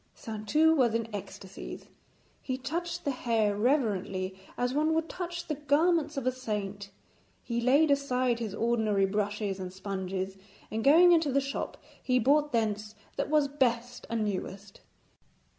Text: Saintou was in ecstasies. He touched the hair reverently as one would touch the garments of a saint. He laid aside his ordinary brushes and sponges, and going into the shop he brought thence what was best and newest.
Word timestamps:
Saintou 0.15 0.73
was 0.75 0.95
in 0.95 1.07
ecstasies. 1.13 1.85
He 2.41 2.57
touched 2.57 3.05
the 3.05 3.11
hair 3.11 3.55
reverently 3.55 4.35
as 4.57 4.73
one 4.73 4.95
would 4.95 5.07
touch 5.07 5.45
the 5.45 5.53
garments 5.53 6.17
of 6.17 6.25
a 6.25 6.31
saint. 6.31 6.89
He 7.43 7.61
laid 7.61 7.91
aside 7.91 8.39
his 8.39 8.55
ordinary 8.55 9.05
brushes 9.05 9.59
and 9.59 9.71
sponges, 9.71 10.39
and 10.71 10.83
going 10.83 11.11
into 11.11 11.31
the 11.31 11.39
shop 11.39 11.77
he 12.01 12.17
brought 12.17 12.51
thence 12.51 12.95
what 13.15 13.29
was 13.29 13.47
best 13.47 14.07
and 14.09 14.25
newest. 14.25 14.81